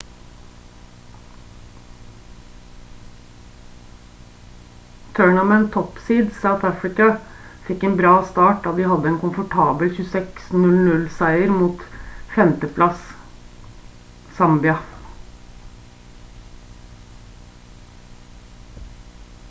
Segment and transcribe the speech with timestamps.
[5.17, 7.09] tournament top seeds south africa
[7.67, 11.85] fikk en bra start da de hadde en komfortabel 26-00 seier mot
[12.39, 12.59] 5.
[12.81, 13.07] plass
[14.41, 14.77] zambia